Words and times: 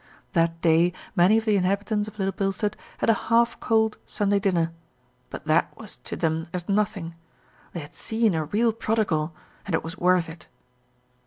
That 0.33 0.61
day 0.61 0.93
many 1.15 1.37
of 1.37 1.45
the 1.45 1.55
inhabitants 1.57 2.07
of 2.07 2.17
Little 2.17 2.31
Bilstead 2.33 2.75
had 2.97 3.09
a 3.11 3.29
half 3.29 3.59
cold 3.59 3.99
Sunday 4.07 4.39
dinner; 4.39 4.71
but 5.29 5.45
that 5.45 5.77
was 5.77 5.97
to 5.97 6.15
them 6.15 6.47
as 6.51 6.67
nothing 6.67 7.13
they 7.73 7.81
had 7.81 7.93
seen 7.93 8.33
a 8.33 8.45
real 8.45 8.73
prodigal, 8.73 9.31
and 9.63 9.75
it 9.75 9.83
was 9.83 9.99
worth 9.99 10.27
it. 10.27 10.47